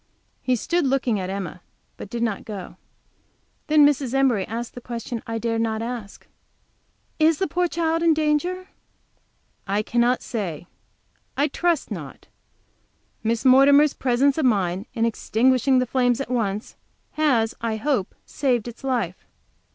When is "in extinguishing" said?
14.95-15.77